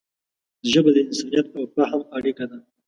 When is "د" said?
0.93-0.97